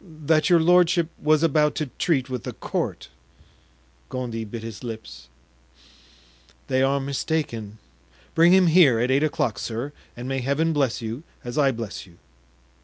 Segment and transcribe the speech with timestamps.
[0.00, 3.10] "That your lordship was about to treat with the court."
[4.08, 5.28] Gondy bit his lips.
[6.66, 7.78] "They are mistaken;
[8.34, 12.06] bring him here at eight o'clock, sir, and may Heaven bless you as I bless
[12.08, 12.18] you!"